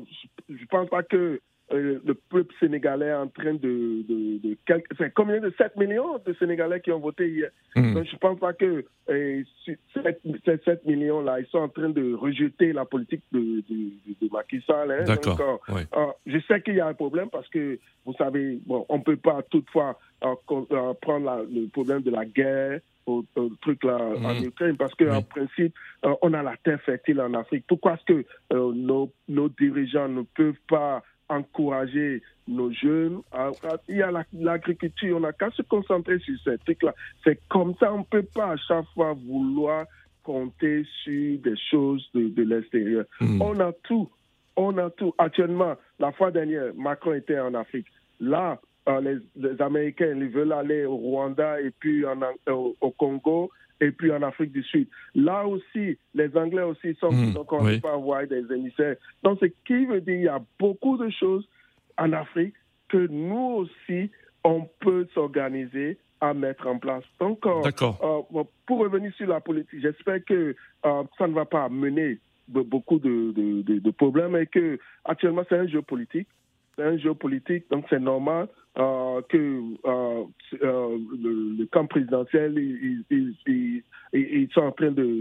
[0.50, 1.40] je, je pense pas que
[1.74, 4.58] euh, le peuple sénégalais est en train de, de,
[5.16, 7.50] combien de 7 millions de Sénégalais qui ont voté hier?
[7.76, 7.94] Hmm.
[7.96, 11.70] Donc je pense pas que euh, sur 7, ces 7 millions là, ils sont en
[11.70, 13.64] train de rejeter la politique de,
[14.32, 14.92] Macky Sall.
[14.92, 15.04] hein.
[15.06, 18.60] D'accord, Donc, euh, euh, je sais qu'il y a un problème parce que, vous savez,
[18.66, 19.98] bon, on ne peut pas toutefois
[21.02, 24.46] prendre la- le problème de la guerre au, au truc là en Mhm.
[24.46, 27.66] Ukraine parce qu'en principe, euh, on a la terre fertile en Afrique.
[27.68, 31.04] Pourquoi est-ce que euh, nos, nos dirigeants ne peuvent pas
[31.38, 36.20] encourager nos jeunes à- à- Il y a la- l'agriculture, on n'a qu'à se concentrer
[36.20, 36.94] sur ces trucs-là.
[37.24, 39.86] C'est comme ça, on ne peut pas à chaque fois vouloir
[40.24, 43.06] compter sur des choses de, de l'extérieur.
[43.20, 43.42] Hmm.
[43.42, 44.10] On a tout.
[44.56, 45.14] On a tout.
[45.18, 47.88] Actuellement, la fois dernière, Macron était en Afrique.
[48.20, 52.92] Là, les, les Américains, ils veulent aller au Rwanda et puis en, An- au, au
[52.92, 53.50] Congo
[53.82, 54.88] et puis en Afrique du Sud.
[55.16, 57.76] Là aussi, les Anglais aussi sont Mhm, donc on ne oui.
[57.76, 58.96] peut pas avoir des émissaires.
[59.24, 61.48] Donc, ce qui veut dire qu'il y a beaucoup de choses
[61.98, 62.54] en Afrique
[62.90, 64.12] que nous aussi,
[64.44, 67.04] on peut s'organiser à mettre en place.
[67.20, 67.62] Donc, euh,
[68.04, 72.20] euh, pour revenir sur la politique, j'espère que euh, ça ne va pas mener
[72.52, 76.28] be- beaucoup de, de- de- de problèmes et que actuellement c'est un jeu politique.
[76.76, 79.38] C'est un jeu politique, donc c'est normal euh, que
[79.86, 80.24] euh,
[80.64, 83.84] euh, le, le camp présidentiel, ils, ils- ils-
[84.14, 85.20] ils- ils sont en train de,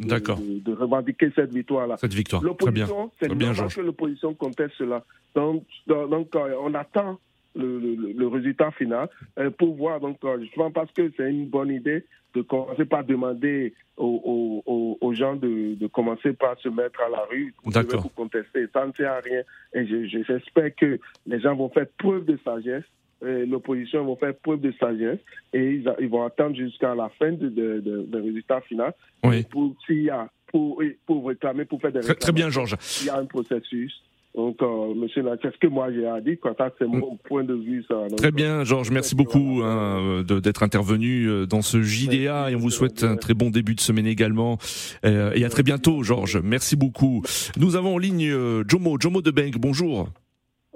[0.73, 1.97] revendiquer cette victoire-là.
[1.99, 2.43] Cette victoire.
[2.43, 5.05] L'opposition, c'est bien, que l'opposition conteste cela.
[5.35, 7.19] Donc, on attend
[7.55, 10.01] le, le- le résultat final euh, pour voir.
[10.01, 14.73] Donc, euh, justement, parce que c'est une bonne idée de commencer par demander aux, aux-
[14.73, 18.65] aux- aux gens de, de commencer par se mettre à la rue pour, contester.
[18.73, 19.43] Ça ne sert à rien.
[19.75, 22.85] Et je- je- j'espère que les gens vont faire preuve de sagesse.
[23.27, 25.19] Et L'opposition vont faire preuve de sagesse
[25.53, 28.93] et ils, a- ils vont attendre jusqu'à la fin du de, de- de résultat final
[29.25, 29.45] Oui.
[29.51, 32.77] pour s'il y a pour, pour réclamer, pour faire des Très, très bien, réclamations.
[32.77, 33.01] Georges.
[33.03, 33.93] Il y a un processus.
[34.35, 36.39] Donc, euh, monsieur Nath, c'est ce que moi j'ai à dire.
[36.57, 37.85] Ça, c'est mon point de vue.
[37.89, 37.95] Ça.
[38.09, 38.91] Donc, Très bien, Georges.
[38.91, 43.17] Merci beaucoup hein, de- d'être intervenu euh, dans ce JDA et on vous souhaite un
[43.17, 44.57] très bon début de semaine également.
[45.05, 46.39] Euh, et à très bientôt, Georges.
[46.43, 47.23] Merci beaucoup.
[47.59, 49.57] Nous avons en ligne euh, Jomo, Jomo de Bengue.
[49.59, 50.09] Bonjour.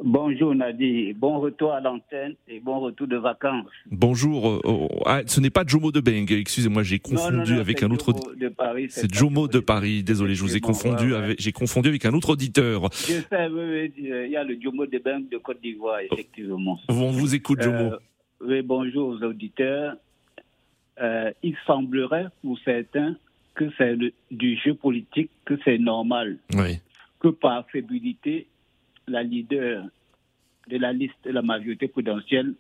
[0.05, 3.65] Bonjour Nadi, bon retour à l'antenne et bon retour de vacances.
[3.91, 4.47] Bonjour.
[4.51, 6.33] euh, oh, ah, ce n'est pas Jomo de Bengue.
[6.33, 8.13] Excusez-moi, j'ai Non, confondu non, non, avec c'est un autre.
[8.13, 8.87] Jomo de Paris.
[8.91, 10.03] C'est Jomo de Paris.
[10.03, 11.25] Désolé, je vous ai confondu ouais, ouais.
[11.25, 11.41] avec.
[11.41, 12.83] J'ai confondu avec un autre auditeur.
[12.93, 16.79] Je sais, oui, euh, il y a le Jomo de Banque de Côte d'Ivoire, effectivement.
[16.91, 17.93] On vous écoute, Jomo.
[17.95, 17.99] Euh,
[18.43, 19.97] oui, bonjour aux auditeurs.
[21.01, 23.17] Euh, il semblerait pour certains
[23.55, 23.97] que c'est
[24.31, 26.81] du jeu politique, que c'est normal, Oui.
[27.19, 28.47] que par fébrilité,
[29.09, 29.85] la leader
[30.69, 32.55] de la liste de la majorité prudentielle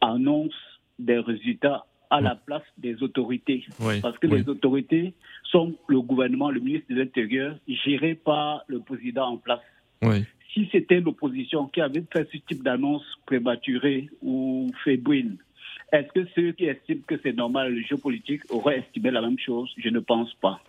[0.00, 0.54] annonce
[0.98, 3.64] des résultats à la place des autorités.
[3.80, 4.38] Oui, Parce que oui.
[4.40, 5.14] les autorités
[5.44, 9.60] sont le gouvernement, le ministre de l'Intérieur, géré par le président en place.
[10.02, 10.24] Oui.
[10.54, 15.36] Si c'était l'opposition qui avait fait ce type d'annonce prématurée ou fébrile,
[15.92, 19.38] est-ce que ceux qui estiment que c'est normal le jeu politique auraient estimé la même
[19.38, 19.72] chose?
[19.76, 20.60] Je ne pense pas.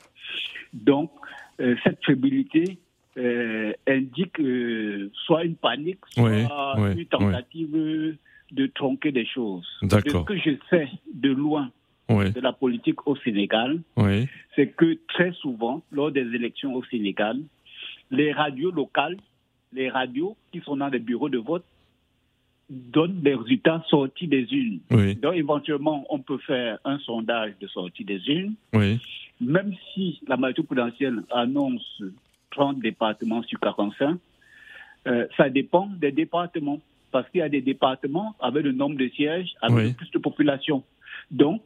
[0.74, 1.12] Donc,
[1.60, 2.78] euh, cette fébrilité
[3.20, 6.46] euh, indique euh, soit une panique, soit Oui,
[6.78, 8.18] oui, une tentative
[8.52, 9.68] de tronquer des choses.
[9.84, 10.22] D'accord.
[10.28, 11.70] Ce que je sais de loin
[12.10, 13.80] de la politique au Sénégal,
[14.56, 17.40] c'est que très souvent, lors des élections au Sénégal,
[18.10, 19.18] les radios locales,
[19.74, 21.64] les radios qui sont dans les bureaux de vote,
[22.70, 24.80] donnent des résultats sortis des unes.
[25.22, 29.00] Donc, éventuellement, on peut faire un sondage de sortie des unes, Oui.
[29.42, 32.02] même si la majorité prudentielle annonce
[32.52, 34.18] 30 départements sur 45,
[35.08, 36.80] euh, ça dépend des départements.
[37.12, 39.94] Parce qu'il y a des départements avec le nombre de sièges, avec Oui.
[39.94, 40.84] plus de population.
[41.32, 41.62] Donc,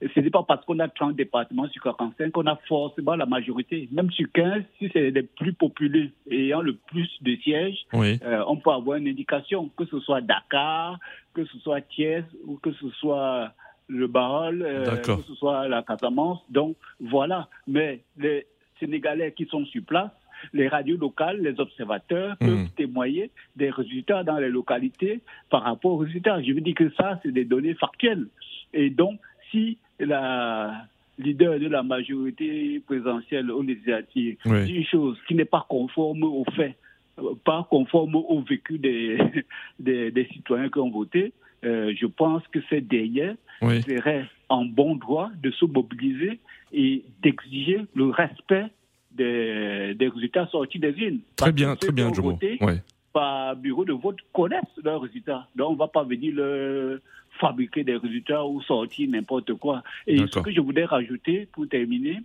[0.00, 3.88] ce n'est pas parce qu'on a 30 départements sur 45 qu'on a forcément la majorité.
[3.90, 8.20] Même sur 15, si c'est les plus populeux et ayant le plus de sièges, Oui.
[8.24, 10.98] euh, on peut avoir une indication, que ce soit Dakar,
[11.32, 13.52] que ce soit Thiès ou que ce soit
[13.88, 16.40] le Barol, euh, que ce soit la Casamance.
[16.50, 17.48] Donc voilà.
[17.66, 18.46] Mais les
[18.78, 20.10] Sénégalais qui sont sur place,
[20.52, 25.20] les radios locales, les observateurs peuvent témoigner des résultats dans les localités
[25.50, 26.42] par rapport aux résultats.
[26.42, 28.26] Je veux dire que ça, c'est des données factuelles.
[28.72, 29.18] Et donc,
[29.50, 30.86] si la
[31.18, 34.64] leader de la majorité présidentielle aux législatives Oui.
[34.64, 36.74] dit une chose qui n'est pas conforme aux faits,
[37.20, 39.18] euh, pas conforme au vécu des,
[39.78, 41.32] des, des citoyens qui ont voté,
[41.64, 43.82] euh, je pense que c'est derrière Oui.
[43.82, 46.40] serait en bon droit de se mobiliser
[46.72, 48.66] et d'exiger le respect
[49.14, 51.20] des, des résultats sortis des urnes.
[51.36, 52.38] Très bien, très bien, Jomo.
[52.60, 52.82] Ouais.
[53.12, 55.48] par bureau de vote connaissent leurs résultats.
[55.54, 57.00] Donc, on ne va pas venir le
[57.40, 59.82] fabriquer des résultats ou sortir n'importe quoi.
[60.06, 62.20] Et ce que je voudrais rajouter pour terminer,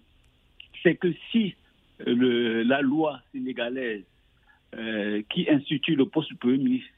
[0.83, 1.55] c'est que si
[2.05, 4.03] le, la loi sénégalaise
[4.77, 6.89] euh, qui institue le poste de Premier ministre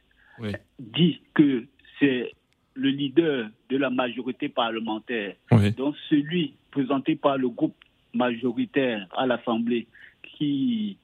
[0.79, 1.65] dit que
[1.99, 2.31] c'est
[2.73, 5.35] le leader de la majorité parlementaire,
[5.77, 7.75] donc celui présenté par le groupe
[8.13, 9.87] majoritaire à l'Assemblée
[10.23, 10.97] qui,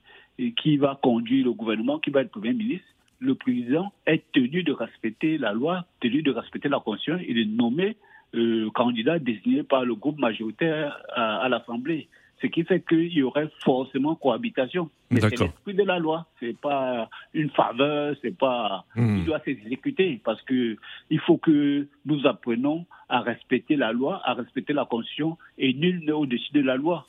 [0.57, 2.87] qui va conduire le gouvernement, qui va être Premier ministre,
[3.19, 7.19] le président est tenu de respecter la loi, tenu de respecter la Constitution.
[7.27, 7.97] Et de nommer
[8.35, 12.07] euh, candidat désigné par le groupe majoritaire à l'Assemblée
[12.41, 14.89] ce qui fait qu'il y aurait forcément cohabitation.
[15.09, 19.17] Mais c'est l'esprit de la loi, c'est pas une faveur, c'est pas, hmm.
[19.17, 20.77] il doit s'exécuter parce que
[21.09, 26.03] il faut que nous apprenons à respecter la loi, à respecter la Constitution et nul
[26.05, 27.07] n'est au-dessus de la loi.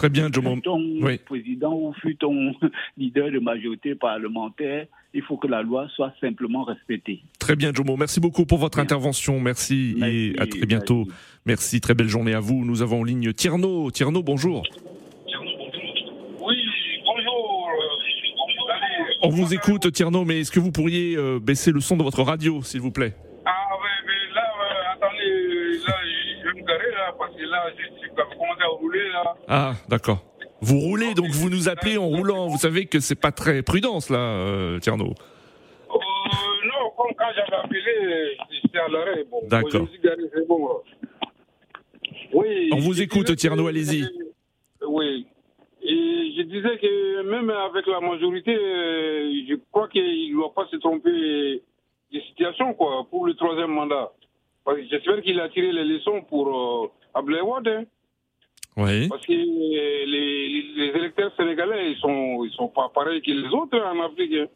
[0.00, 0.54] Très bien, Jomo.
[0.54, 0.80] Fut ton
[1.26, 2.54] président ou fut ton
[2.96, 7.20] leader de majorité parlementaire, il faut que la loi soit simplement respectée.
[7.38, 7.98] Très bien, Jomo.
[7.98, 9.38] Merci beaucoup pour votre intervention.
[9.40, 11.06] Merci, et à très bientôt.
[11.44, 11.82] Merci.
[11.82, 12.64] très belle journée à vous.
[12.64, 13.90] Nous avons en ligne Tierno.
[13.90, 14.62] Tierno, bonjour.
[16.40, 16.56] Oui,
[17.04, 17.68] bonjour.
[19.20, 22.22] On vous écoute, Tierno, mais est-ce que vous pourriez euh, baisser le son de votre
[22.22, 23.14] radio, s'il vous plaît?
[27.10, 29.34] Là, parce que là, je suis commencé à rouler, là.
[29.48, 30.18] Ah, d'accord.
[30.60, 32.46] Vous roulez, donc vous nous appelez en roulant.
[32.48, 35.06] Vous savez que c'est pas très prudence, là, euh, Tierno.
[35.06, 35.96] Euh,
[36.66, 39.24] non, comme quand j'avais appelé, j'étais à l'arrêt.
[39.30, 39.86] Bon, D'accord.
[40.46, 40.82] Bon,
[42.34, 42.70] oui.
[42.72, 44.06] On vous écoute, Tierno, allez-y.
[44.86, 45.26] Oui.
[45.82, 50.66] Et je disais que même avec la majorité, euh, je crois qu'il ne doit pas
[50.70, 51.62] se tromper
[52.12, 54.12] des situations, quoi, pour le troisième mandat.
[54.90, 57.84] J'espère qu'il a tiré les leçons pour euh, hein.
[58.76, 59.08] Oui.
[59.08, 63.78] Parce que les, les, électeurs sénégalais, ils sont, ils sont pas pareils que les autres
[63.78, 64.32] en Afrique.
[64.34, 64.46] Hein.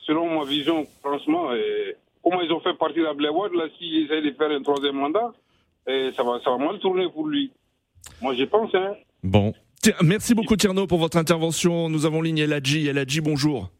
[0.00, 4.32] Selon ma vision, franchement, et comment ils ont fait partir Ablaouad, là, s'ils essaient de
[4.32, 5.32] faire un troisième mandat,
[5.86, 7.52] et ça, va, ça va mal tourner pour lui.
[8.20, 8.74] Moi, je pense.
[8.74, 8.94] Hein.
[9.22, 9.52] Bon.
[10.02, 11.88] Merci beaucoup, Tierno, pour votre intervention.
[11.88, 12.88] Nous avons ligne Eladji.
[12.88, 13.70] Eladji, bonjour.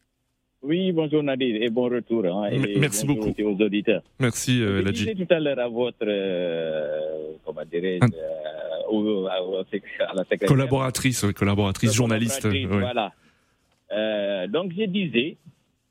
[0.63, 2.25] Oui, bonjour Nadir et bon retour.
[2.25, 3.33] Hein, et Merci beaucoup.
[3.37, 4.01] aux auditeurs.
[4.19, 7.12] Merci euh, Je disais tout à l'heure à votre, euh,
[7.53, 10.47] comment dirais-je, euh, à la secrétaire.
[10.47, 12.47] Collaboratrice, collaboratrice, journaliste.
[12.67, 13.11] Voilà.
[13.91, 15.37] Euh, donc je disais,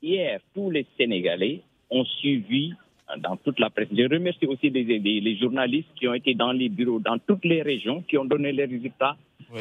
[0.01, 2.73] hier, tous les Sénégalais ont suivi
[3.19, 3.87] dans toute la presse.
[3.91, 7.61] Je remercie aussi les, les, journalistes qui ont été dans les bureaux, dans toutes les
[7.61, 9.15] régions, qui ont donné les résultats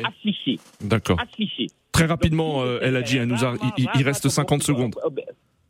[0.04, 0.58] affichés.
[0.80, 1.20] D'accord.
[1.20, 1.66] Affichés.
[1.92, 4.94] Très rapidement, euh, elle a dit, nous a, il, reste 50 secondes.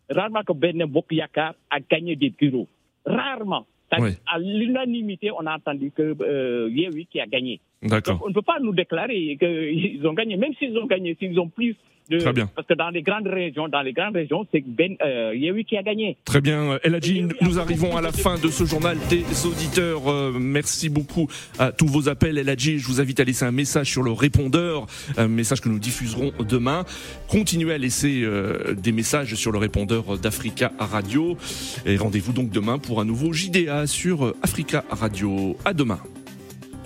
[0.09, 2.69] Rarement que Ben Bokiyaka a gagné des bureaux.
[3.05, 3.67] Rarement.
[3.93, 7.61] À l'unanimité, on a entendu que euh, Yewi qui a gagné.
[7.83, 8.21] D'accord.
[8.25, 11.49] On ne peut pas nous déclarer qu'ils ont gagné, même s'ils ont gagné, s'ils ont
[11.49, 11.77] plus
[12.11, 12.51] Très bien.
[12.55, 15.83] Parce que dans les grandes régions, dans les grandes régions, c'est Ben euh, qui a
[15.83, 16.17] gagné.
[16.25, 16.79] Très bien.
[16.83, 20.11] Eladji, nous arrivons à la fin de ce journal des auditeurs.
[20.11, 22.39] Euh, merci beaucoup à tous vos appels.
[22.39, 24.87] Eladji, je vous invite à laisser un message sur le répondeur,
[25.17, 26.85] un message que nous diffuserons demain.
[27.29, 31.37] Continuez à laisser euh, des messages sur le répondeur d'Africa Radio.
[31.87, 35.57] Et rendez-vous donc demain pour un nouveau JDA sur Africa Radio.
[35.65, 36.01] À demain.